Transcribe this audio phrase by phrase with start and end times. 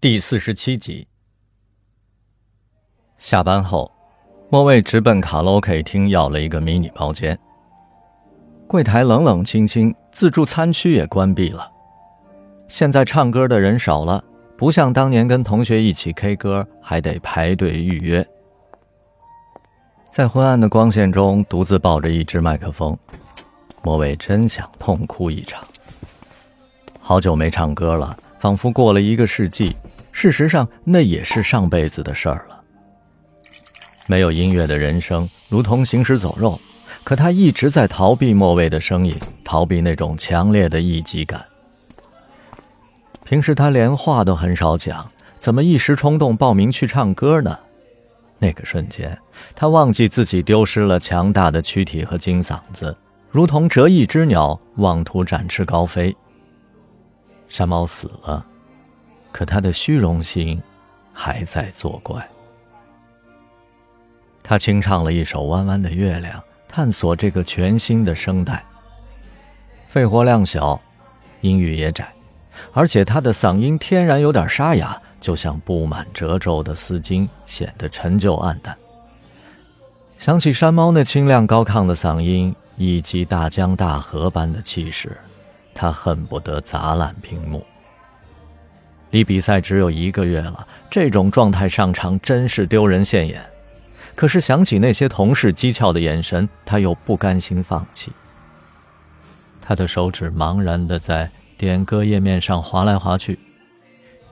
[0.00, 1.08] 第四十七集。
[3.16, 3.90] 下班后，
[4.48, 7.36] 莫蔚直奔卡拉 OK 厅要了一个迷你包间。
[8.68, 11.68] 柜台冷冷清清，自助餐区也关闭了。
[12.68, 14.22] 现在唱歌的人少了，
[14.56, 18.24] 不像当年跟同学一起 K 歌还得排队预约。
[20.12, 22.96] 在昏暗的光线中，独自抱着一支麦克风，
[23.82, 25.66] 莫蔚真想痛哭一场。
[27.00, 28.16] 好久没唱歌了。
[28.38, 29.76] 仿佛过了一个世纪，
[30.12, 32.60] 事实上那也是上辈子的事儿了。
[34.06, 36.58] 没有音乐的人生如同行尸走肉，
[37.04, 39.14] 可他一直在逃避莫蔚的声音，
[39.44, 41.44] 逃避那种强烈的异己感。
[43.24, 47.58] 平时他连话都很少讲，怎么一时冲动报名去唱歌呢？
[48.38, 49.18] 那个瞬间，
[49.54, 52.96] 他忘记自己丢失了强大的躯体和金嗓子，
[53.30, 56.16] 如同折翼之鸟，妄图展翅高飞。
[57.48, 58.44] 山猫死了，
[59.32, 60.60] 可他的虚荣心
[61.12, 62.28] 还在作怪。
[64.42, 68.64] 他清唱了一首《弯弯的月亮》，探索这个全新的声带。
[69.88, 70.80] 肺活量小，
[71.40, 72.12] 音域也窄，
[72.72, 78.76] 而且他的嗓音天然有点沙哑，就像布满褶皱的丝巾，显得陈旧暗淡。
[80.18, 85.16] 想起山猫那清亮高亢的嗓音，以及大江大河般的气势。
[85.78, 87.64] 他恨不得砸烂屏幕。
[89.10, 93.40] 离比赛只有一个月了，这种状态上场真是丢人现眼。
[94.16, 98.10] 可是想起那些同事讥诮的眼神，他又不甘心放弃。
[99.62, 103.38] 他的手指茫然的在点歌页面上划来划去。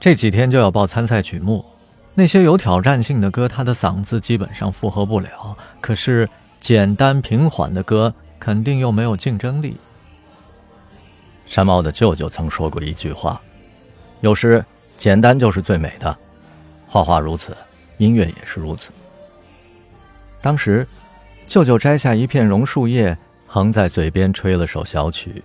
[0.00, 1.64] 这几天就要报参赛曲目，
[2.14, 5.56] 那些有挑战性的歌，他的嗓子基本上负荷不了。
[5.80, 9.76] 可是简单平缓的歌，肯定又没有竞争力。
[11.46, 13.40] 山猫的舅舅曾说过一句话
[14.20, 14.62] ：“有时
[14.96, 16.14] 简单就是最美的，
[16.86, 17.56] 画画如此，
[17.98, 18.90] 音乐也是如此。”
[20.42, 20.86] 当时，
[21.46, 25.42] 舅舅摘下一片榕树叶，横在嘴边吹了首小曲。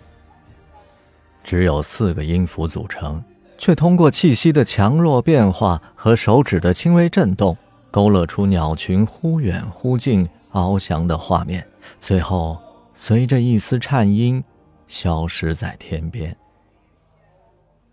[1.43, 3.23] 只有四个音符组成，
[3.57, 7.55] 却通过气息的强弱变化和手指的轻微震动，
[7.89, 11.65] 勾勒出鸟群忽远忽近、翱翔的画面。
[11.99, 12.59] 最后，
[12.97, 14.43] 随着一丝颤音。
[14.91, 16.35] 消失在天边。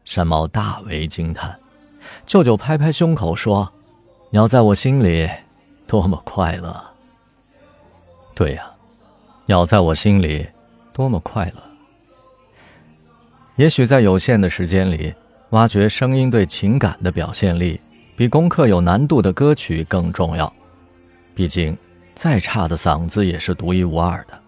[0.05, 1.57] 山猫大为惊叹，
[2.27, 3.73] 舅舅拍拍胸口说
[4.31, 5.31] ：“鸟在我心里，
[5.87, 6.85] 多么快乐。”
[8.35, 8.69] 对呀，
[9.47, 10.45] 鸟在我心里，
[10.93, 11.63] 多么快乐。
[13.55, 15.15] 也许在有限的时间里，
[15.51, 17.81] 挖掘声音对情感的表现力，
[18.17, 20.53] 比攻克有难度的歌曲更重要。
[21.33, 21.79] 毕竟，
[22.17, 24.41] 再差的嗓子也是独一无二的。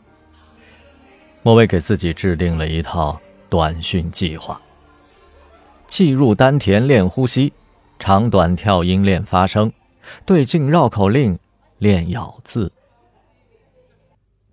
[1.43, 3.19] 莫蔚给自己制定了一套
[3.49, 4.61] 短训计划：
[5.87, 7.53] 气入丹田练呼吸，
[7.99, 9.73] 长短跳音练发声，
[10.27, 11.39] 对镜绕口令
[11.79, 12.71] 练咬字。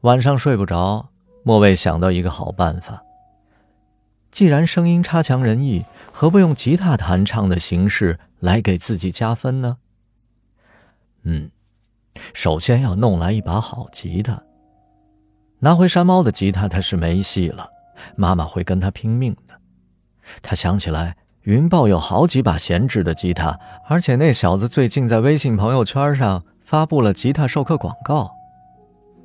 [0.02, 1.10] 晚上睡不着，
[1.44, 3.04] 莫蔚想到一个好办法。
[4.32, 5.84] 既然声音差强人意，
[6.14, 9.78] 何不用吉他弹唱的形式来给自己加分呢？
[11.24, 11.52] 嗯，
[12.34, 14.42] 首先要弄来一把好吉他。
[15.60, 17.68] 拿回山猫的吉他，他是没戏了。
[18.16, 19.56] 妈妈会跟他拼命的。
[20.42, 23.58] 他想起来，云豹有好几把闲置的吉他，
[23.88, 28.30] 而且那小子最近在微信朋友圈上发布了吉他授课广告，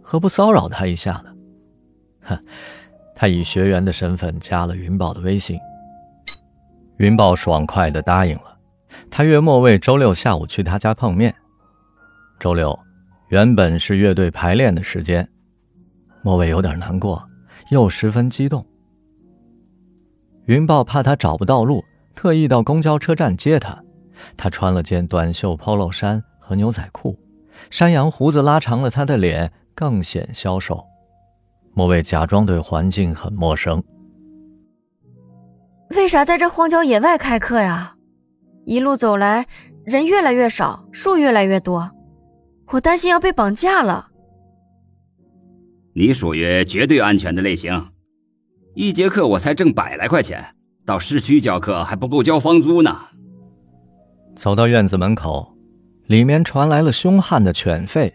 [0.01, 1.33] 何不骚扰他一下呢？
[2.23, 2.45] 哼，
[3.15, 5.59] 他以学员的身份加了云豹的微信。
[6.97, 8.57] 云豹爽快地答应了。
[9.11, 11.35] 他约莫为周六下午去他家碰面。
[12.39, 12.79] 周六，
[13.29, 15.29] 原本是乐队排练的时间。
[16.23, 17.23] 莫蔚有点难过，
[17.71, 18.65] 又十分激动。
[20.47, 21.85] 云豹怕他找不到路，
[22.15, 23.83] 特意到公交车站接他。
[24.37, 27.19] 他穿了件短袖 Polo 衫和牛仔裤，
[27.71, 30.85] 山羊胡子拉长了他的脸，更显消瘦。
[31.75, 33.83] 莫蔚假装对环境很陌生。
[35.91, 37.97] 为啥在这荒郊野外开课呀？
[38.65, 39.47] 一路走来，
[39.85, 41.91] 人越来越少，树越来越多，
[42.69, 44.12] 我担心要被绑架了。
[45.95, 47.89] 你属于绝对安全的类型，
[48.75, 50.43] 一节课我才挣百来块钱，
[50.87, 52.97] 到市区教课还不够交房租呢。
[54.35, 55.55] 走到院子门口，
[56.07, 58.11] 里面传来了凶悍的犬吠，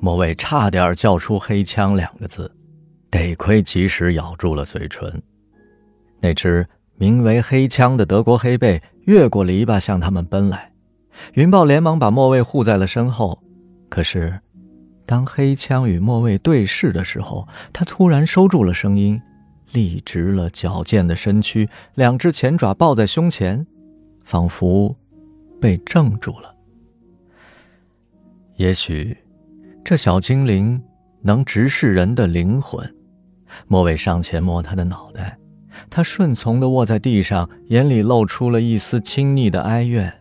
[0.00, 2.50] 莫蔚差点叫出“黑枪”两个字，
[3.10, 5.22] 得亏及时咬住了嘴唇。
[6.20, 6.66] 那只
[6.96, 10.72] 名为“黑枪”的德国黑背越过篱笆向他们奔来，
[11.34, 13.40] 云豹连忙把莫蔚护在了身后，
[13.88, 14.36] 可是。
[15.08, 19.18] 当黑枪与莫蔚对视的时候，他突然收住了声音，
[19.72, 23.66] 立直了矫健的身躯，两只前爪抱在胸前，
[24.22, 24.94] 仿佛
[25.58, 26.54] 被怔住了。
[28.56, 29.16] 也许，
[29.82, 30.78] 这小精灵
[31.22, 32.94] 能直视人的灵魂。
[33.66, 35.38] 莫伟上前摸他的脑袋，
[35.88, 40.12] 他顺从的卧在地上，眼里露出了一丝亲昵的哀怨。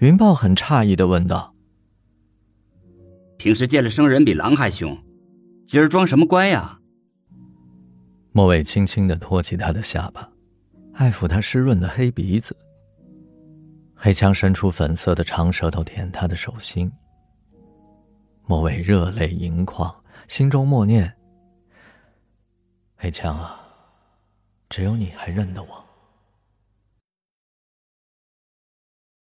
[0.00, 1.54] 云豹很诧异的问道
[3.38, 4.96] ：“平时见了生人比狼还凶，
[5.64, 6.78] 今儿装什么乖呀？”
[8.32, 10.28] 莫伟轻轻的托起他的下巴，
[10.92, 12.56] 爱抚他湿润的黑鼻子。
[13.94, 16.90] 黑枪伸出粉色的长舌头舔他的手心。
[18.44, 19.94] 莫伟热泪盈眶，
[20.28, 21.10] 心中默念。
[22.94, 23.58] 黑枪啊，
[24.68, 25.85] 只有你还认得我。